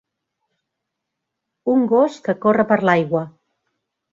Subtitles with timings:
[1.75, 3.25] Un gos que corre per l'aigua